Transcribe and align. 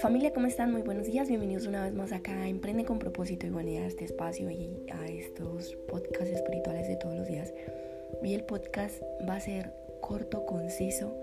Familia, 0.00 0.32
¿cómo 0.32 0.46
están? 0.46 0.72
Muy 0.72 0.82
buenos 0.82 1.06
días, 1.06 1.28
bienvenidos 1.28 1.66
una 1.66 1.84
vez 1.84 1.94
más 1.94 2.12
acá 2.12 2.32
a 2.32 2.48
Emprende 2.48 2.84
con 2.84 2.98
propósito 2.98 3.46
y 3.46 3.50
buena 3.50 3.82
a 3.82 3.86
este 3.86 4.04
espacio 4.04 4.50
y 4.50 4.86
a 4.90 5.06
estos 5.06 5.76
podcasts 5.88 6.34
espirituales 6.34 6.88
de 6.88 6.96
todos 6.96 7.16
los 7.16 7.28
días. 7.28 7.54
Hoy 8.20 8.34
el 8.34 8.44
podcast 8.44 9.02
va 9.28 9.36
a 9.36 9.40
ser 9.40 9.72
corto, 10.00 10.46
conciso, 10.46 11.14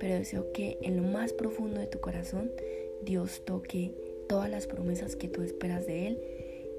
pero 0.00 0.14
deseo 0.14 0.52
que 0.52 0.78
en 0.80 0.96
lo 0.96 1.02
más 1.02 1.32
profundo 1.32 1.80
de 1.80 1.88
tu 1.88 2.00
corazón 2.00 2.50
Dios 3.02 3.44
toque 3.44 3.94
todas 4.28 4.48
las 4.48 4.66
promesas 4.66 5.16
que 5.16 5.28
tú 5.28 5.42
esperas 5.42 5.86
de 5.86 6.06
Él 6.06 6.22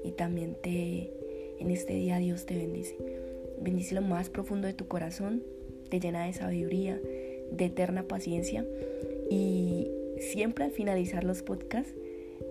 y 0.02 0.12
también 0.12 0.56
te 0.56 1.12
en 1.60 1.70
este 1.70 1.94
día 1.94 2.18
Dios 2.18 2.46
te 2.46 2.56
bendice. 2.56 2.96
Bendice 3.60 3.94
lo 3.94 4.02
más 4.02 4.28
profundo 4.28 4.66
de 4.66 4.74
tu 4.74 4.88
corazón, 4.88 5.42
llena 6.00 6.26
de 6.26 6.32
sabiduría, 6.32 7.00
de 7.50 7.64
eterna 7.64 8.04
paciencia 8.04 8.64
y 9.30 9.90
siempre 10.18 10.64
al 10.64 10.70
finalizar 10.70 11.24
los 11.24 11.42
podcasts 11.42 11.94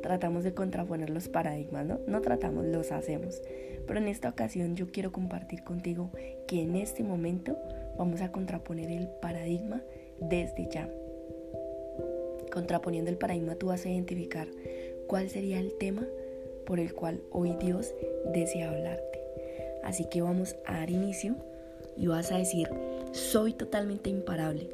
tratamos 0.01 0.43
de 0.43 0.53
contraponer 0.53 1.09
los 1.09 1.29
paradigmas, 1.29 1.85
¿no? 1.85 1.99
No 2.07 2.21
tratamos, 2.21 2.65
los 2.65 2.91
hacemos. 2.91 3.41
Pero 3.87 3.99
en 3.99 4.07
esta 4.07 4.29
ocasión 4.29 4.75
yo 4.75 4.91
quiero 4.91 5.11
compartir 5.11 5.63
contigo 5.63 6.09
que 6.47 6.61
en 6.61 6.75
este 6.75 7.03
momento 7.03 7.57
vamos 7.97 8.21
a 8.21 8.31
contraponer 8.31 8.89
el 8.91 9.07
paradigma 9.21 9.81
desde 10.19 10.69
ya. 10.71 10.89
Contraponiendo 12.51 13.09
el 13.09 13.17
paradigma 13.17 13.55
tú 13.55 13.67
vas 13.67 13.85
a 13.85 13.89
identificar 13.89 14.47
cuál 15.07 15.29
sería 15.29 15.59
el 15.59 15.73
tema 15.77 16.07
por 16.65 16.79
el 16.79 16.93
cual 16.93 17.21
hoy 17.31 17.55
Dios 17.59 17.93
desea 18.33 18.69
hablarte. 18.69 19.19
Así 19.83 20.05
que 20.05 20.21
vamos 20.21 20.55
a 20.65 20.73
dar 20.73 20.89
inicio 20.89 21.35
y 21.97 22.07
vas 22.07 22.31
a 22.31 22.37
decir, 22.37 22.69
soy 23.13 23.53
totalmente 23.53 24.09
imparable. 24.09 24.69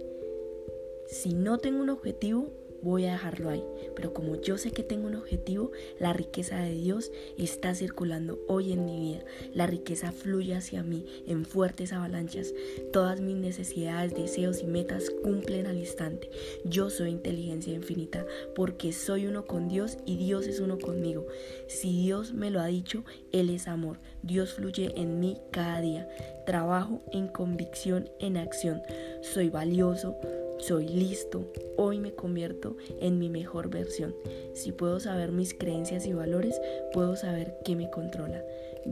Si 1.07 1.33
no 1.33 1.57
tengo 1.57 1.81
un 1.83 1.89
objetivo, 1.89 2.51
voy 2.81 3.05
a 3.05 3.13
dejarlo 3.13 3.49
ahí. 3.49 3.63
Pero 3.95 4.13
como 4.13 4.35
yo 4.41 4.57
sé 4.57 4.71
que 4.71 4.83
tengo 4.83 5.07
un 5.07 5.15
objetivo, 5.15 5.71
la 5.99 6.13
riqueza 6.13 6.59
de 6.59 6.73
Dios 6.73 7.11
está 7.37 7.75
circulando 7.75 8.39
hoy 8.47 8.73
en 8.73 8.85
mi 8.85 8.99
vida. 8.99 9.23
La 9.53 9.67
riqueza 9.67 10.11
fluye 10.11 10.55
hacia 10.55 10.83
mí 10.83 11.05
en 11.27 11.45
fuertes 11.45 11.93
avalanchas. 11.93 12.53
Todas 12.91 13.21
mis 13.21 13.35
necesidades, 13.35 14.13
deseos 14.13 14.61
y 14.61 14.67
metas 14.67 15.09
cumplen 15.23 15.67
al 15.67 15.77
instante. 15.77 16.29
Yo 16.63 16.89
soy 16.89 17.09
inteligencia 17.09 17.73
infinita 17.73 18.25
porque 18.55 18.93
soy 18.93 19.27
uno 19.27 19.45
con 19.45 19.67
Dios 19.67 19.97
y 20.05 20.17
Dios 20.17 20.47
es 20.47 20.59
uno 20.59 20.77
conmigo. 20.77 21.25
Si 21.67 22.01
Dios 22.01 22.33
me 22.33 22.51
lo 22.51 22.59
ha 22.59 22.67
dicho, 22.67 23.03
Él 23.31 23.49
es 23.49 23.67
amor. 23.67 23.99
Dios 24.23 24.53
fluye 24.53 24.93
en 24.95 25.19
mí 25.19 25.37
cada 25.51 25.81
día. 25.81 26.07
Trabajo 26.45 27.01
en 27.11 27.27
convicción, 27.27 28.09
en 28.19 28.37
acción. 28.37 28.81
Soy 29.21 29.49
valioso 29.49 30.15
soy 30.59 30.87
listo, 30.87 31.45
hoy 31.77 31.99
me 31.99 32.13
convierto 32.13 32.75
en 32.99 33.17
mi 33.17 33.29
mejor 33.29 33.69
versión. 33.69 34.13
Si 34.53 34.71
puedo 34.71 34.99
saber 34.99 35.31
mis 35.31 35.53
creencias 35.53 36.05
y 36.05 36.13
valores, 36.13 36.59
puedo 36.93 37.15
saber 37.15 37.55
qué 37.63 37.75
me 37.75 37.89
controla. 37.89 38.43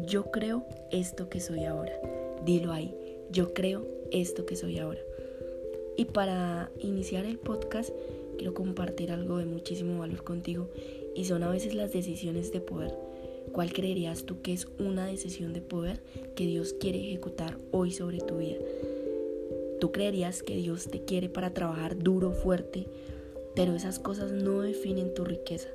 Yo 0.06 0.32
creo 0.32 0.66
esto 0.92 1.30
que 1.30 1.40
soy 1.40 1.66
ahora. 1.66 1.94
Dilo 2.46 2.72
ahí, 2.72 2.96
yo 3.32 3.54
creo 3.54 3.86
esto 4.12 4.46
que 4.46 4.56
soy 4.56 4.80
ahora. 4.80 5.02
Y 5.98 6.06
para 6.06 6.72
iniciar 6.80 7.26
el 7.26 7.38
podcast, 7.38 7.90
quiero 8.38 8.54
compartir 8.54 9.12
algo 9.12 9.38
de 9.38 9.46
muchísimo 9.46 10.00
valor 10.00 10.24
contigo 10.24 10.70
y 11.16 11.26
son 11.26 11.44
a 11.44 11.50
veces 11.50 11.74
las 11.74 11.92
decisiones 11.92 12.52
de 12.52 12.62
poder. 12.62 12.94
¿Cuál 13.52 13.74
creerías 13.74 14.24
tú 14.24 14.42
que 14.42 14.54
es 14.54 14.68
una 14.78 15.08
decisión 15.08 15.54
de 15.54 15.62
poder 15.62 16.02
que 16.36 16.46
Dios 16.46 16.74
quiere 16.74 17.00
ejecutar 17.00 17.58
hoy 17.72 17.92
sobre 17.92 18.20
tu 18.20 18.38
vida? 18.38 18.58
Tú 19.80 19.92
creerías 19.92 20.44
que 20.44 20.56
Dios 20.56 20.88
te 20.90 21.06
quiere 21.06 21.30
para 21.30 21.54
trabajar 21.54 21.98
duro, 21.98 22.32
fuerte, 22.32 22.88
pero 23.56 23.76
esas 23.76 24.00
cosas 24.00 24.32
no 24.32 24.62
definen 24.62 25.14
tu 25.14 25.24
riqueza. 25.24 25.70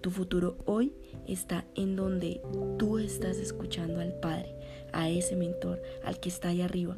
Tu 0.00 0.10
futuro 0.10 0.56
hoy 0.66 0.92
está 1.26 1.64
en 1.74 1.96
donde 1.96 2.40
tú 2.78 2.98
estás 2.98 3.38
escuchando 3.38 4.00
al 4.00 4.14
Padre, 4.14 4.54
a 4.92 5.08
ese 5.08 5.34
mentor, 5.34 5.80
al 6.04 6.20
que 6.20 6.28
está 6.28 6.48
ahí 6.48 6.60
arriba. 6.60 6.96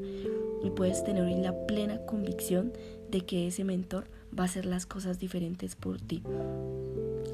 Y 0.65 0.71
puedes 0.71 1.05
tener 1.05 1.23
hoy 1.23 1.37
la 1.37 1.67
plena 1.67 2.05
convicción 2.05 2.73
de 3.11 3.21
que 3.21 3.47
ese 3.47 3.65
mentor 3.65 4.05
va 4.37 4.43
a 4.43 4.47
hacer 4.47 4.67
las 4.67 4.87
cosas 4.87 5.19
diferentes 5.19 5.77
por 5.77 6.01
ti. 6.01 6.23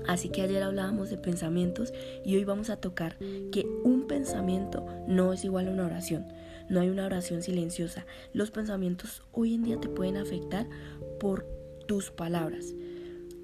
Así 0.07 0.29
que 0.29 0.43
ayer 0.43 0.63
hablábamos 0.63 1.11
de 1.11 1.17
pensamientos 1.17 1.93
y 2.25 2.37
hoy 2.37 2.45
vamos 2.45 2.71
a 2.71 2.77
tocar 2.77 3.17
que 3.51 3.67
un 3.85 4.07
pensamiento 4.07 4.85
no 5.07 5.33
es 5.33 5.45
igual 5.45 5.69
a 5.69 5.71
una 5.71 5.87
oración. 5.87 6.27
No 6.73 6.81
hay 6.81 6.89
una 6.89 7.05
oración 7.05 7.43
silenciosa. 7.43 8.07
Los 8.33 8.51
pensamientos 8.51 9.23
hoy 9.31 9.53
en 9.53 9.63
día 9.63 9.79
te 9.79 9.91
pueden 9.91 10.17
afectar 10.17 10.67
por 11.21 11.45
tus 11.87 12.11
palabras. 12.11 12.75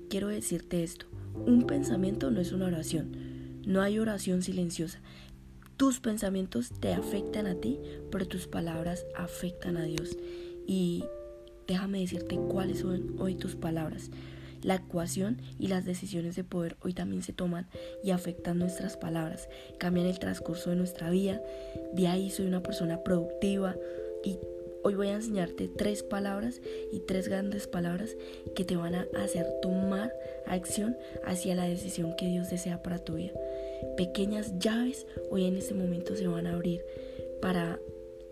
Quiero 0.09 0.29
decirte 0.29 0.83
esto. 0.83 1.05
Un 1.35 1.67
pensamiento 1.67 2.31
no 2.31 2.41
es 2.41 2.53
una 2.53 2.69
oración. 2.69 3.61
No 3.67 3.83
hay 3.83 3.99
oración 3.99 4.41
silenciosa. 4.41 5.01
Tus 5.77 6.01
pensamientos 6.01 6.71
te 6.81 6.95
afectan 6.95 7.47
a 7.47 7.57
ti, 7.57 7.79
pero 8.11 8.27
tus 8.27 8.47
palabras 8.47 9.05
afectan 9.15 9.77
a 9.77 9.83
Dios. 9.83 10.17
Y 10.67 11.05
déjame 11.67 12.01
decirte 12.01 12.37
cuáles 12.37 12.79
son 12.79 13.17
hoy 13.19 13.35
tus 13.35 13.57
palabras. 13.57 14.11
La 14.63 14.77
ecuación 14.77 15.41
y 15.59 15.69
las 15.69 15.85
decisiones 15.85 16.37
de 16.37 16.45
poder 16.45 16.77
hoy 16.81 16.95
también 16.95 17.23
se 17.23 17.33
toman 17.33 17.69
y 18.03 18.11
afectan 18.11 18.59
nuestras 18.59 18.97
palabras, 18.97 19.49
cambian 19.79 20.07
el 20.07 20.19
transcurso 20.19 20.71
de 20.71 20.77
nuestra 20.77 21.11
vida. 21.11 21.41
De 21.93 22.09
ahí 22.09 22.31
soy 22.31 22.47
una 22.47 22.63
persona 22.63 23.03
productiva 23.03 23.77
y 24.25 24.39
hoy 24.83 24.95
voy 24.95 25.09
a 25.09 25.15
enseñarte 25.15 25.69
tres 25.69 26.03
palabras 26.03 26.61
y 26.93 27.01
tres 27.01 27.29
grandes 27.29 27.67
palabras 27.67 28.17
que 28.55 28.65
te 28.65 28.77
van 28.77 28.95
a 28.95 29.07
hacer 29.23 29.47
tomar 29.63 30.13
acción 30.47 30.97
hacia 31.25 31.55
la 31.55 31.69
decisión 31.69 32.15
que 32.17 32.27
Dios 32.27 32.51
desea 32.51 32.83
para 32.83 32.99
tu 32.99 33.15
vida. 33.15 33.33
Pequeñas 33.97 34.59
llaves 34.59 35.07
hoy 35.31 35.47
en 35.47 35.57
este 35.57 35.75
momento 35.75 36.17
se 36.17 36.27
van 36.27 36.47
a 36.47 36.55
abrir 36.55 36.85
para 37.41 37.79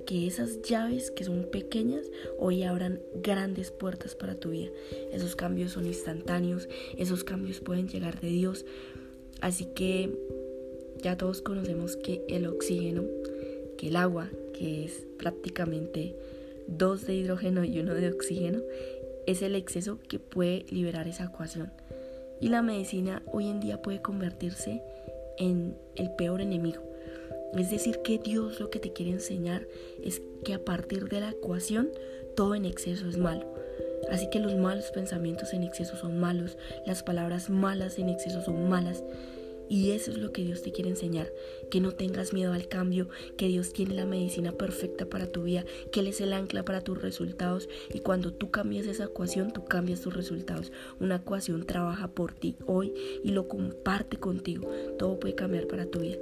que 0.07 0.27
esas 0.27 0.63
llaves 0.63 1.11
que 1.11 1.25
son 1.25 1.45
pequeñas 1.51 2.07
hoy 2.39 2.63
abran 2.63 3.01
grandes 3.17 3.71
puertas 3.71 4.15
para 4.15 4.37
tu 4.37 4.51
vida. 4.51 4.71
Esos 5.13 5.37
cambios 5.37 5.73
son 5.73 5.87
instantáneos, 5.87 6.69
esos 6.97 7.25
cambios 7.25 7.61
pueden 7.61 7.89
llegar 7.89 8.21
de 8.21 8.29
Dios. 8.29 8.65
Así 9.41 9.67
que 9.75 10.17
ya 11.03 11.17
todos 11.17 11.43
conocemos 11.43 11.97
que 11.97 12.25
el 12.29 12.47
oxígeno, 12.47 13.05
que 13.77 13.89
el 13.89 13.97
agua, 13.97 14.31
que 14.55 14.85
es 14.85 15.07
prácticamente 15.19 16.15
dos 16.67 17.07
de 17.07 17.15
hidrógeno 17.15 17.65
y 17.65 17.79
uno 17.81 17.95
de 17.95 18.09
oxígeno, 18.09 18.63
es 19.27 19.43
el 19.43 19.57
exceso 19.57 19.99
que 20.09 20.19
puede 20.19 20.65
liberar 20.71 21.09
esa 21.09 21.25
ecuación. 21.25 21.73
Y 22.41 22.49
la 22.49 22.63
medicina 22.63 23.23
hoy 23.27 23.49
en 23.49 23.61
día 23.61 23.83
puede 23.83 24.01
convertirse 24.01 24.83
en 25.39 25.77
el 25.97 26.11
peor 26.13 26.41
enemigo 26.41 26.96
es 27.55 27.71
decir, 27.71 28.01
que 28.03 28.19
Dios 28.19 28.61
lo 28.61 28.71
que 28.71 28.79
te 28.79 28.93
quiere 28.93 29.13
enseñar 29.13 29.67
es 30.03 30.23
que 30.45 30.55
a 30.55 30.65
partir 30.65 31.09
de 31.09 31.21
la 31.21 31.31
ecuación 31.31 31.91
todo 32.35 32.55
en 32.55 32.65
exceso 32.65 33.09
es 33.09 33.17
malo. 33.17 33.47
Así 34.11 34.29
que 34.31 34.39
los 34.39 34.55
malos 34.55 34.91
pensamientos 34.93 35.53
en 35.53 35.63
exceso 35.63 35.97
son 35.97 36.21
malos, 36.21 36.57
las 36.87 37.03
palabras 37.03 37.51
malas 37.51 37.99
en 37.99 38.09
exceso 38.09 38.43
son 38.43 38.69
malas. 38.69 39.03
Y 39.69 39.91
eso 39.91 40.13
es 40.13 40.19
lo 40.19 40.31
que 40.31 40.43
Dios 40.43 40.63
te 40.63 40.71
quiere 40.71 40.91
enseñar, 40.91 41.33
que 41.73 41.81
no 41.81 41.91
tengas 41.91 42.33
miedo 42.33 42.53
al 42.53 42.69
cambio, 42.69 43.09
que 43.37 43.49
Dios 43.49 43.73
tiene 43.73 43.97
la 43.97 44.07
medicina 44.07 44.53
perfecta 44.53 45.07
para 45.07 45.27
tu 45.27 45.43
vida, 45.43 45.65
que 45.91 46.01
Él 46.01 46.07
es 46.07 46.21
el 46.21 46.35
ancla 46.35 46.65
para 46.65 46.83
tus 46.83 47.03
resultados 47.03 47.69
y 47.93 47.99
cuando 47.99 48.33
tú 48.33 48.53
cambias 48.53 48.87
esa 48.87 49.07
ecuación, 49.07 49.53
tú 49.53 49.65
cambias 49.65 50.03
tus 50.03 50.15
resultados. 50.15 50.71
Una 51.01 51.17
ecuación 51.17 51.67
trabaja 51.67 52.07
por 52.07 52.33
ti 52.33 52.55
hoy 52.67 52.95
y 53.25 53.33
lo 53.33 53.49
comparte 53.49 54.19
contigo. 54.19 54.71
Todo 55.01 55.19
puede 55.19 55.35
cambiar 55.35 55.67
para 55.67 55.87
tu 55.87 55.99
vida 55.99 56.19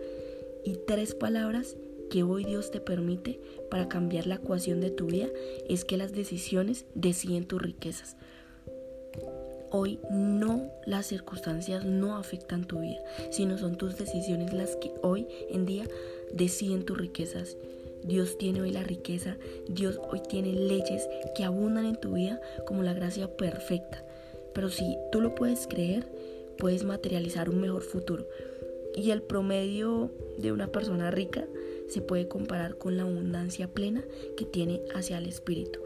y 0.65 0.77
tres 0.87 1.15
palabras 1.15 1.77
que 2.11 2.23
hoy 2.23 2.45
Dios 2.45 2.71
te 2.71 2.81
permite 2.81 3.41
para 3.71 3.89
cambiar 3.89 4.27
la 4.27 4.37
ecuación 4.37 4.81
de 4.81 4.91
tu 4.91 5.07
vida 5.07 5.29
es 5.69 5.85
que 5.85 5.97
las 5.97 6.13
decisiones 6.13 6.87
deciden 6.95 7.47
tus 7.47 7.61
riquezas. 7.61 8.17
Hoy 9.71 9.99
no 10.11 10.71
las 10.87 11.06
circunstancias 11.06 11.85
no 11.85 12.17
afectan 12.17 12.65
tu 12.65 12.81
vida, 12.81 13.00
sino 13.31 13.59
son 13.59 13.77
tus 13.77 13.99
decisiones 13.99 14.53
las 14.53 14.77
que 14.77 14.93
hoy 15.03 15.27
en 15.50 15.67
día 15.67 15.88
deciden 16.33 16.85
tus 16.85 16.97
riquezas. 16.97 17.56
Dios 18.05 18.38
tiene 18.38 18.61
hoy 18.61 18.71
la 18.71 18.85
riqueza, 18.85 19.37
Dios 19.69 19.99
hoy 20.11 20.21
tiene 20.21 20.53
leyes 20.53 21.09
que 21.35 21.43
abundan 21.43 21.87
en 21.87 21.97
tu 21.97 22.12
vida 22.12 22.41
como 22.67 22.83
la 22.83 22.93
gracia 22.93 23.37
perfecta. 23.37 24.05
Pero 24.53 24.69
si 24.69 24.97
tú 25.11 25.21
lo 25.21 25.35
puedes 25.35 25.67
creer, 25.67 26.06
puedes 26.59 26.85
materializar 26.85 27.50
un 27.50 27.61
mejor 27.61 27.83
futuro. 27.83 28.29
Y 28.96 29.11
el 29.11 29.23
promedio 29.23 30.12
de 30.38 30.52
una 30.52 30.69
persona 30.69 31.11
rica 31.11 31.46
se 31.88 32.00
puede 32.00 32.29
comparar 32.29 32.79
con 32.79 32.96
la 32.96 33.02
abundancia 33.02 33.69
plena 33.69 34.05
que 34.37 34.44
tiene 34.44 34.81
hacia 34.94 35.19
el 35.19 35.26
espíritu. 35.26 35.81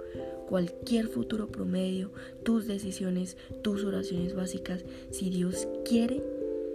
Cualquier 0.48 1.08
futuro 1.08 1.48
promedio, 1.48 2.10
tus 2.42 2.66
decisiones, 2.66 3.36
tus 3.62 3.84
oraciones 3.84 4.34
básicas, 4.34 4.84
si 5.10 5.30
Dios 5.30 5.68
quiere 5.84 6.22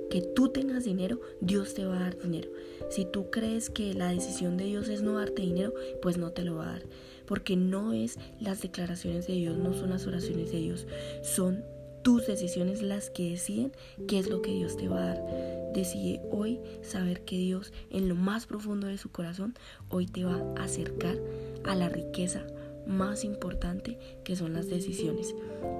que 0.09 0.21
tú 0.21 0.50
tengas 0.50 0.83
dinero, 0.83 1.19
Dios 1.41 1.74
te 1.74 1.85
va 1.85 1.97
a 1.97 2.01
dar 2.01 2.18
dinero. 2.19 2.50
Si 2.89 3.06
tú 3.06 3.31
crees 3.31 3.71
que 3.71 3.95
la 3.95 4.09
decisión 4.09 4.57
de 4.57 4.65
Dios 4.65 4.89
es 4.89 5.01
no 5.01 5.15
darte 5.18 5.41
dinero, 5.41 5.74
pues 6.03 6.18
no 6.18 6.31
te 6.31 6.44
lo 6.44 6.56
va 6.56 6.65
a 6.69 6.71
dar. 6.74 6.83
porque 7.25 7.56
no 7.56 7.94
es 7.94 8.19
las 8.41 8.62
declaraciones 8.62 9.27
de 9.27 9.33
Dios, 9.33 9.57
no 9.57 9.74
son 9.74 9.91
las 9.91 10.06
oraciones 10.06 10.51
de 10.51 10.59
Dios, 10.59 10.86
son 11.24 11.63
tus 12.03 12.27
decisiones 12.27 12.81
las 12.81 13.09
que 13.09 13.31
deciden 13.31 13.71
qué 14.07 14.19
es 14.19 14.29
lo 14.29 14.41
que 14.41 14.51
Dios 14.51 14.77
te 14.77 14.89
va 14.89 14.97
a 14.97 15.07
dar. 15.07 15.71
Decide 15.73 16.21
hoy 16.31 16.59
saber 16.83 17.25
que 17.25 17.38
Dios 17.38 17.73
en 17.89 18.09
lo 18.09 18.15
más 18.15 18.45
profundo 18.45 18.88
de 18.88 18.97
su 18.97 19.09
corazón 19.09 19.55
hoy 19.89 20.05
te 20.05 20.23
va 20.23 20.39
a 20.57 20.63
acercar 20.63 21.17
a 21.65 21.75
la 21.75 21.89
riqueza 21.89 22.45
más 22.85 23.23
importante 23.23 23.97
que 24.23 24.35
son 24.35 24.53
las 24.53 24.67
decisiones. 24.67 25.33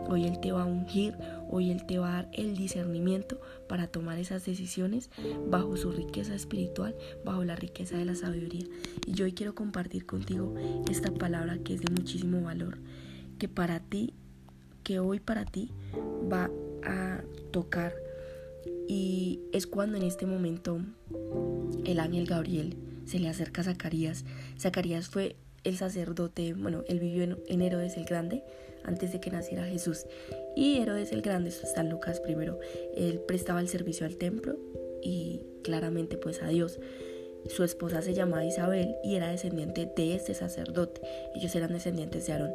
Hoy 0.07 0.25
Él 0.25 0.39
te 0.39 0.51
va 0.51 0.63
a 0.63 0.65
ungir, 0.65 1.15
hoy 1.49 1.71
Él 1.71 1.85
te 1.85 1.99
va 1.99 2.09
a 2.09 2.13
dar 2.23 2.29
el 2.33 2.55
discernimiento 2.55 3.39
para 3.67 3.87
tomar 3.87 4.17
esas 4.17 4.45
decisiones 4.45 5.09
bajo 5.47 5.75
su 5.75 5.91
riqueza 5.91 6.33
espiritual, 6.33 6.95
bajo 7.25 7.43
la 7.43 7.55
riqueza 7.55 7.97
de 7.97 8.05
la 8.05 8.15
sabiduría. 8.15 8.65
Y 9.05 9.13
yo 9.13 9.25
hoy 9.25 9.33
quiero 9.33 9.55
compartir 9.55 10.05
contigo 10.05 10.55
esta 10.89 11.11
palabra 11.11 11.57
que 11.57 11.73
es 11.73 11.81
de 11.81 11.93
muchísimo 11.93 12.41
valor, 12.41 12.77
que 13.37 13.49
para 13.49 13.81
ti, 13.81 14.13
que 14.83 15.00
hoy 15.00 15.19
para 15.19 15.45
ti 15.45 15.71
va 16.31 16.51
a 16.83 17.21
tocar. 17.51 17.94
Y 18.88 19.39
es 19.51 19.68
cuando 19.68 19.97
en 19.97 20.03
este 20.03 20.25
momento 20.25 20.81
el 21.85 22.00
ángel 22.00 22.27
Gabriel 22.27 22.75
se 23.06 23.19
le 23.19 23.30
acerca 23.30 23.62
a 23.62 23.65
Zacarías. 23.65 24.25
Zacarías 24.59 25.07
fue 25.07 25.35
el 25.63 25.77
sacerdote, 25.77 26.53
bueno, 26.53 26.83
él 26.88 27.00
vivió 27.00 27.24
en, 27.47 27.62
Herodes 27.62 27.97
el 27.97 28.06
Grande 28.06 28.44
antes 28.83 29.13
de 29.13 29.19
que 29.19 29.31
naciera 29.31 29.65
Jesús. 29.65 30.06
Y 30.56 30.77
Herodes 30.80 31.12
el 31.12 31.21
Grande, 31.21 31.50
esto 31.50 31.65
está 31.65 31.81
en 31.81 31.89
Lucas 31.89 32.19
primero, 32.19 32.59
él 32.95 33.21
prestaba 33.27 33.62
el 33.62 33.69
servicio 33.69 34.06
al 34.06 34.18
templo 34.18 34.57
y 35.01 35.41
claramente 35.63 36.18
pues 36.18 36.41
a 36.41 36.47
Dios. 36.47 36.80
Su 37.48 37.63
esposa 37.63 38.01
se 38.01 38.13
llamaba 38.13 38.45
Isabel 38.45 38.95
y 39.04 39.16
era 39.16 39.30
descendiente 39.30 39.90
de 39.95 40.16
este 40.16 40.34
sacerdote. 40.34 41.01
Ellos 41.36 41.54
eran 41.56 41.74
descendientes 41.74 42.25
de 42.25 42.34
Aarón. 42.34 42.54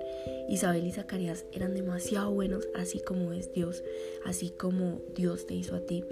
Isabel 0.49 0.87
y 0.87 0.93
Zacarías 0.93 1.45
eran 1.53 1.75
demasiado 1.75 2.31
buenos, 2.31 2.69
así 2.75 3.01
como 3.01 3.33
es 3.33 3.53
Dios, 3.53 3.85
así 4.25 4.51
como 4.51 5.01
Dios 5.15 5.47
te 5.47 5.55
hizo 5.55 5.77
a 5.77 5.81
ti. 5.81 6.05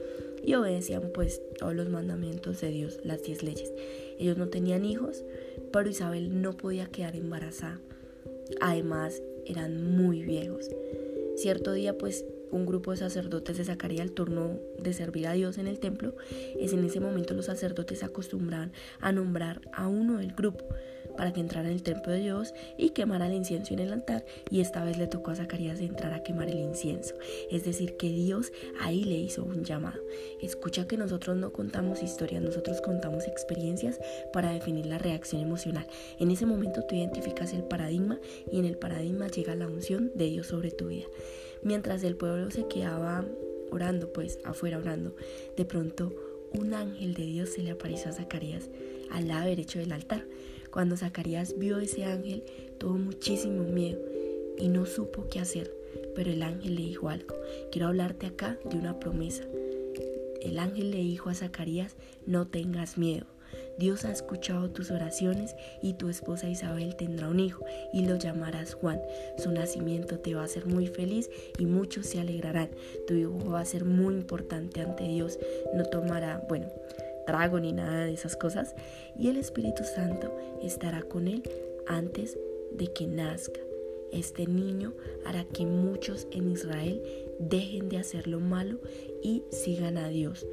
Y 0.44 0.54
obedecían 0.54 1.10
pues 1.12 1.40
todos 1.58 1.74
los 1.74 1.88
mandamientos 1.88 2.60
de 2.60 2.68
Dios, 2.68 3.00
las 3.02 3.22
diez 3.22 3.42
leyes. 3.42 3.72
Ellos 4.18 4.36
no 4.36 4.48
tenían 4.48 4.84
hijos, 4.84 5.24
pero 5.72 5.88
Isabel 5.88 6.42
no 6.42 6.56
podía 6.56 6.86
quedar 6.86 7.16
embarazada. 7.16 7.80
Además, 8.60 9.22
eran 9.46 9.96
muy 9.96 10.22
viejos. 10.22 10.70
Cierto 11.36 11.72
día, 11.72 11.96
pues, 11.98 12.24
un 12.50 12.66
grupo 12.66 12.90
de 12.90 12.98
sacerdotes 12.98 13.56
se 13.56 13.64
sacaría 13.64 14.02
el 14.02 14.12
turno 14.12 14.58
de 14.78 14.92
servir 14.92 15.26
a 15.26 15.32
Dios 15.32 15.58
en 15.58 15.66
el 15.66 15.78
templo. 15.78 16.14
Es 16.58 16.72
en 16.72 16.84
ese 16.84 17.00
momento 17.00 17.34
los 17.34 17.46
sacerdotes 17.46 18.02
acostumbraban 18.02 18.72
a 19.00 19.12
nombrar 19.12 19.60
a 19.72 19.88
uno 19.88 20.18
del 20.18 20.32
grupo 20.32 20.64
para 21.16 21.32
que 21.32 21.40
entrara 21.40 21.68
en 21.68 21.74
el 21.74 21.82
templo 21.82 22.12
de 22.12 22.20
Dios 22.20 22.54
y 22.76 22.90
quemara 22.90 23.26
el 23.26 23.34
incienso 23.34 23.74
en 23.74 23.80
el 23.80 23.92
altar. 23.92 24.24
Y 24.50 24.60
esta 24.60 24.84
vez 24.84 24.98
le 24.98 25.06
tocó 25.06 25.30
a 25.30 25.36
Zacarías 25.36 25.80
entrar 25.80 26.12
a 26.12 26.22
quemar 26.22 26.48
el 26.48 26.58
incienso. 26.58 27.14
Es 27.50 27.64
decir, 27.64 27.96
que 27.96 28.08
Dios 28.08 28.52
ahí 28.80 29.04
le 29.04 29.16
hizo 29.16 29.42
un 29.42 29.64
llamado. 29.64 30.00
Escucha 30.40 30.86
que 30.86 30.96
nosotros 30.96 31.36
no 31.36 31.52
contamos 31.52 32.02
historias, 32.02 32.42
nosotros 32.42 32.80
contamos 32.80 33.26
experiencias 33.26 33.98
para 34.32 34.52
definir 34.52 34.86
la 34.86 34.98
reacción 34.98 35.40
emocional. 35.40 35.86
En 36.18 36.30
ese 36.30 36.46
momento 36.46 36.82
tú 36.82 36.94
identificas 36.94 37.52
el 37.52 37.64
paradigma 37.64 38.18
y 38.50 38.58
en 38.58 38.64
el 38.66 38.76
paradigma 38.76 39.28
llega 39.28 39.54
la 39.54 39.66
unción 39.66 40.12
de 40.14 40.26
Dios 40.26 40.48
sobre 40.48 40.70
tu 40.70 40.88
vida. 40.88 41.06
Mientras 41.66 42.04
el 42.04 42.14
pueblo 42.14 42.48
se 42.52 42.68
quedaba 42.68 43.24
orando, 43.72 44.12
pues 44.12 44.38
afuera 44.44 44.78
orando, 44.78 45.16
de 45.56 45.64
pronto 45.64 46.14
un 46.52 46.74
ángel 46.74 47.14
de 47.14 47.24
Dios 47.24 47.48
se 47.48 47.64
le 47.64 47.72
apareció 47.72 48.08
a 48.08 48.12
Zacarías 48.12 48.70
al 49.10 49.26
lado 49.26 49.48
derecho 49.48 49.80
del 49.80 49.90
altar. 49.90 50.24
Cuando 50.70 50.96
Zacarías 50.96 51.58
vio 51.58 51.80
ese 51.80 52.04
ángel, 52.04 52.44
tuvo 52.78 52.98
muchísimo 52.98 53.64
miedo 53.64 53.98
y 54.56 54.68
no 54.68 54.86
supo 54.86 55.26
qué 55.28 55.40
hacer, 55.40 55.74
pero 56.14 56.30
el 56.30 56.44
ángel 56.44 56.76
le 56.76 56.82
dijo 56.82 57.08
algo. 57.08 57.34
Quiero 57.72 57.88
hablarte 57.88 58.26
acá 58.26 58.56
de 58.70 58.76
una 58.78 59.00
promesa. 59.00 59.42
El 60.40 60.60
ángel 60.60 60.92
le 60.92 60.98
dijo 60.98 61.30
a 61.30 61.34
Zacarías, 61.34 61.96
no 62.26 62.46
tengas 62.46 62.96
miedo. 62.96 63.26
Dios 63.78 64.04
ha 64.04 64.12
escuchado 64.12 64.70
tus 64.70 64.90
oraciones 64.90 65.54
y 65.82 65.94
tu 65.94 66.08
esposa 66.08 66.48
Isabel 66.48 66.96
tendrá 66.96 67.28
un 67.28 67.40
hijo 67.40 67.64
y 67.92 68.06
lo 68.06 68.16
llamarás 68.16 68.74
Juan. 68.74 69.00
Su 69.38 69.52
nacimiento 69.52 70.18
te 70.18 70.34
va 70.34 70.42
a 70.42 70.46
hacer 70.46 70.66
muy 70.66 70.86
feliz 70.86 71.30
y 71.58 71.66
muchos 71.66 72.06
se 72.06 72.20
alegrarán. 72.20 72.70
Tu 73.06 73.14
hijo 73.14 73.50
va 73.50 73.60
a 73.60 73.64
ser 73.64 73.84
muy 73.84 74.14
importante 74.14 74.80
ante 74.80 75.04
Dios. 75.04 75.38
No 75.74 75.84
tomará, 75.84 76.42
bueno, 76.48 76.68
trago 77.26 77.60
ni 77.60 77.72
nada 77.72 78.06
de 78.06 78.14
esas 78.14 78.36
cosas. 78.36 78.74
Y 79.18 79.28
el 79.28 79.36
Espíritu 79.36 79.84
Santo 79.84 80.34
estará 80.62 81.02
con 81.02 81.28
él 81.28 81.42
antes 81.86 82.38
de 82.72 82.86
que 82.92 83.06
nazca. 83.06 83.60
Este 84.12 84.46
niño 84.46 84.94
hará 85.26 85.44
que 85.44 85.66
muchos 85.66 86.26
en 86.30 86.50
Israel 86.50 87.02
dejen 87.38 87.88
de 87.88 87.98
hacer 87.98 88.28
lo 88.28 88.40
malo 88.40 88.78
y 89.22 89.42
sigan 89.50 89.98
a 89.98 90.08
Dios. 90.08 90.46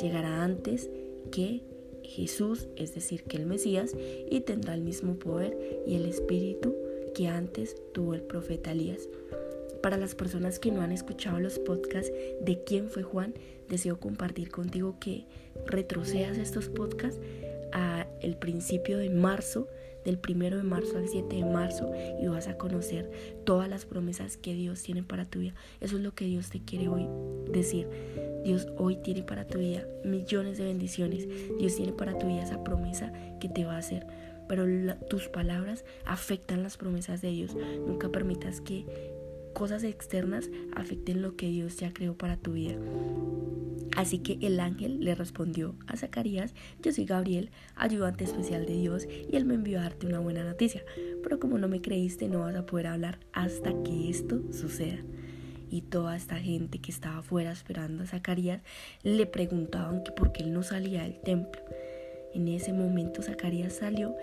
Llegará 0.00 0.42
antes 0.42 0.88
que 1.30 1.60
Jesús, 2.10 2.66
es 2.76 2.92
decir, 2.94 3.22
que 3.22 3.36
el 3.36 3.46
Mesías, 3.46 3.94
y 4.28 4.40
tendrá 4.40 4.74
el 4.74 4.82
mismo 4.82 5.14
poder 5.14 5.56
y 5.86 5.94
el 5.94 6.04
espíritu 6.06 6.74
que 7.14 7.28
antes 7.28 7.76
tuvo 7.92 8.14
el 8.14 8.22
profeta 8.22 8.72
Elías. 8.72 9.08
Para 9.80 9.96
las 9.96 10.14
personas 10.14 10.58
que 10.58 10.72
no 10.72 10.82
han 10.82 10.92
escuchado 10.92 11.38
los 11.38 11.58
podcasts 11.58 12.12
de 12.40 12.62
quién 12.64 12.90
fue 12.90 13.04
Juan, 13.04 13.34
deseo 13.68 14.00
compartir 14.00 14.50
contigo 14.50 14.96
que 15.00 15.24
retrocedas 15.66 16.36
estos 16.36 16.68
podcasts 16.68 17.20
a 17.72 18.06
el 18.20 18.36
principio 18.36 18.98
de 18.98 19.08
marzo, 19.10 19.68
del 20.04 20.18
primero 20.18 20.56
de 20.56 20.62
marzo 20.62 20.98
al 20.98 21.08
7 21.08 21.36
de 21.36 21.44
marzo, 21.44 21.90
y 22.20 22.26
vas 22.26 22.48
a 22.48 22.56
conocer 22.56 23.10
todas 23.44 23.68
las 23.68 23.84
promesas 23.84 24.36
que 24.36 24.54
Dios 24.54 24.82
tiene 24.82 25.02
para 25.02 25.24
tu 25.24 25.40
vida. 25.40 25.54
Eso 25.80 25.96
es 25.96 26.02
lo 26.02 26.14
que 26.14 26.24
Dios 26.24 26.50
te 26.50 26.60
quiere 26.60 26.88
hoy 26.88 27.06
decir. 27.50 27.88
Dios 28.44 28.68
hoy 28.78 28.96
tiene 28.96 29.22
para 29.22 29.46
tu 29.46 29.58
vida 29.58 29.86
millones 30.04 30.58
de 30.58 30.64
bendiciones. 30.64 31.28
Dios 31.58 31.76
tiene 31.76 31.92
para 31.92 32.18
tu 32.18 32.26
vida 32.26 32.42
esa 32.42 32.64
promesa 32.64 33.12
que 33.40 33.48
te 33.48 33.64
va 33.64 33.74
a 33.74 33.78
hacer. 33.78 34.06
Pero 34.48 34.64
tus 35.08 35.28
palabras 35.28 35.84
afectan 36.04 36.62
las 36.62 36.76
promesas 36.76 37.20
de 37.20 37.30
Dios. 37.30 37.54
Nunca 37.86 38.08
permitas 38.08 38.60
que 38.60 38.84
cosas 39.52 39.84
externas 39.84 40.50
afecten 40.74 41.22
lo 41.22 41.36
que 41.36 41.48
Dios 41.48 41.76
ya 41.76 41.92
creó 41.92 42.16
para 42.16 42.36
tu 42.36 42.52
vida. 42.52 42.76
Así 43.96 44.18
que 44.18 44.38
el 44.40 44.60
ángel 44.60 45.04
le 45.04 45.14
respondió 45.14 45.74
a 45.86 45.96
Zacarías, 45.96 46.54
yo 46.82 46.92
soy 46.92 47.04
Gabriel, 47.04 47.50
ayudante 47.74 48.24
especial 48.24 48.64
de 48.64 48.74
Dios, 48.74 49.06
y 49.30 49.36
él 49.36 49.44
me 49.44 49.54
envió 49.54 49.80
a 49.80 49.82
darte 49.82 50.06
una 50.06 50.20
buena 50.20 50.44
noticia. 50.44 50.84
Pero 51.22 51.40
como 51.40 51.58
no 51.58 51.68
me 51.68 51.82
creíste, 51.82 52.28
no 52.28 52.40
vas 52.40 52.54
a 52.54 52.66
poder 52.66 52.86
hablar 52.86 53.18
hasta 53.32 53.70
que 53.82 54.08
esto 54.08 54.40
suceda 54.52 54.98
y 55.70 55.82
toda 55.82 56.16
esta 56.16 56.36
gente 56.36 56.80
que 56.80 56.90
estaba 56.90 57.18
afuera 57.18 57.52
esperando 57.52 58.02
a 58.02 58.06
Zacarías 58.06 58.60
le 59.02 59.26
preguntaban 59.26 60.02
que 60.02 60.10
por 60.10 60.32
qué 60.32 60.42
él 60.42 60.52
no 60.52 60.62
salía 60.62 61.04
del 61.04 61.20
templo. 61.20 61.62
En 62.34 62.48
ese 62.48 62.72
momento 62.72 63.22
Zacarías 63.22 63.74
salió, 63.74 64.14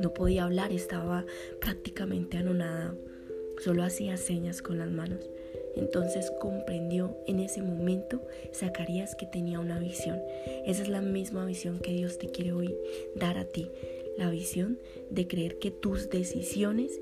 no 0.00 0.12
podía 0.12 0.44
hablar, 0.44 0.72
estaba 0.72 1.24
prácticamente 1.60 2.38
anonadado, 2.38 2.98
solo 3.62 3.82
hacía 3.82 4.16
señas 4.16 4.62
con 4.62 4.78
las 4.78 4.90
manos. 4.90 5.30
Entonces 5.76 6.30
comprendió 6.40 7.16
en 7.26 7.40
ese 7.40 7.62
momento 7.62 8.20
Zacarías 8.52 9.16
que 9.16 9.26
tenía 9.26 9.60
una 9.60 9.78
visión. 9.78 10.20
Esa 10.66 10.82
es 10.82 10.88
la 10.88 11.00
misma 11.00 11.44
visión 11.46 11.78
que 11.78 11.92
Dios 11.92 12.18
te 12.18 12.28
quiere 12.28 12.52
hoy 12.52 12.74
dar 13.16 13.38
a 13.38 13.44
ti. 13.44 13.70
La 14.16 14.30
visión 14.30 14.78
de 15.10 15.26
creer 15.26 15.58
que 15.58 15.72
tus 15.72 16.10
decisiones 16.10 17.00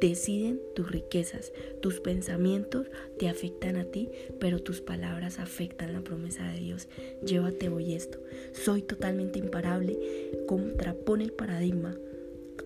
deciden 0.00 0.60
tus 0.74 0.90
riquezas. 0.90 1.52
Tus 1.80 2.00
pensamientos 2.00 2.86
te 3.18 3.28
afectan 3.28 3.76
a 3.76 3.84
ti, 3.84 4.10
pero 4.38 4.60
tus 4.60 4.80
palabras 4.80 5.38
afectan 5.38 5.92
la 5.92 6.02
promesa 6.02 6.50
de 6.52 6.60
Dios. 6.60 6.88
Llévate 7.24 7.68
hoy 7.68 7.94
esto. 7.94 8.18
Soy 8.52 8.82
totalmente 8.82 9.38
imparable. 9.38 9.98
Contrapone 10.46 11.24
el 11.24 11.32
paradigma. 11.32 11.98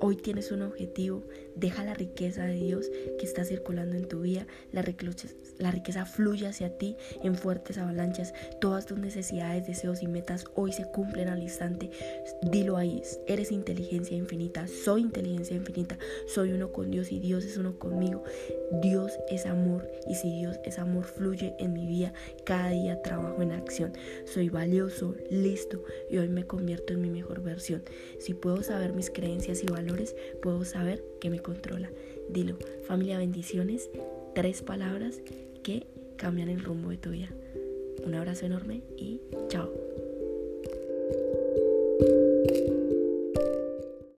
Hoy 0.01 0.17
tienes 0.17 0.53
un 0.53 0.63
objetivo, 0.63 1.25
deja 1.59 1.85
la 1.85 1.95
riqueza 1.95 2.45
de 2.45 2.55
Dios 2.55 2.91
que 3.19 3.27
está 3.27 3.45
circulando 3.45 3.97
en 3.97 4.07
tu 4.07 4.21
vida, 4.21 4.47
la 4.73 4.83
riqueza, 4.83 6.05
fluye 6.07 6.47
hacia 6.47 6.79
ti 6.79 6.97
en 7.23 7.35
fuertes 7.35 7.79
avalanchas, 7.79 8.33
todas 8.61 8.87
tus 8.87 8.99
necesidades, 8.99 9.67
deseos 9.67 10.03
y 10.03 10.07
metas 10.07 10.45
hoy 10.55 10.73
se 10.73 10.85
cumplen 10.85 11.29
al 11.29 11.43
instante. 11.43 11.91
Dilo 12.43 12.77
ahí, 12.77 13.03
eres 13.27 13.53
inteligencia 13.53 14.17
infinita, 14.17 14.67
soy 14.67 15.03
inteligencia 15.03 15.57
infinita, 15.57 15.99
soy 16.27 16.53
uno 16.53 16.73
con 16.73 16.91
Dios 16.91 17.11
y 17.13 17.19
Dios 17.19 17.45
es 17.45 17.57
uno 17.57 17.79
conmigo. 17.79 18.23
Dios 18.83 19.19
es 19.29 19.47
amor 19.47 19.89
y 20.07 20.15
si 20.15 20.31
Dios 20.31 20.59
es 20.65 20.79
amor 20.79 21.05
fluye 21.05 21.55
en 21.59 21.73
mi 21.73 21.87
vida, 21.87 22.13
cada 22.45 22.71
día 22.71 23.03
trabajo 23.03 23.43
en 23.43 23.53
acción. 23.53 23.93
Soy 24.25 24.49
valioso, 24.49 25.15
listo 25.31 25.83
y 26.11 26.19
hoy 26.19 26.29
me 26.29 26.47
convierto 26.47 26.93
en 26.93 27.01
mi 27.01 27.11
mejor 27.11 27.43
versión. 27.43 27.83
Si 28.19 28.35
puedo 28.35 28.63
saber 28.63 28.93
mis 28.93 29.11
creencias 29.11 29.63
y 29.63 29.67
valores, 29.67 30.15
puedo 30.43 30.65
saber 30.65 31.03
que 31.21 31.31
me 31.31 31.41
controla. 31.49 31.91
Dilo, 32.29 32.59
familia 32.87 33.19
bendiciones, 33.19 33.91
tres 34.35 34.63
palabras 34.63 35.23
que 35.63 35.87
cambian 36.17 36.51
el 36.51 36.63
rumbo 36.63 36.91
de 36.91 36.99
tu 36.99 37.11
vida. 37.11 37.29
Un 38.05 38.15
abrazo 38.15 38.47
enorme 38.47 38.83
y 38.97 39.21
chao. 39.49 39.88